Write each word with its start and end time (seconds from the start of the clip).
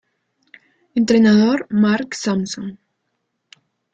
Entrenador: 0.95 1.67
Mark 1.69 2.15
Sampson 2.17 2.73